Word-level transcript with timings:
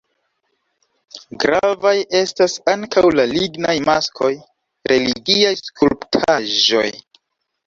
Gravaj 1.43 1.91
estas 2.19 2.55
ankaŭ 2.73 3.03
la 3.19 3.27
lignaj 3.35 3.75
maskoj, 3.91 4.31
religiaj 4.95 5.53
skulptaĵoj. 5.61 6.89